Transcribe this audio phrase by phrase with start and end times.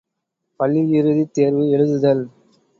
[0.03, 2.23] ● பள்ளியிறுதித் தேர்வு எழுதுதல்.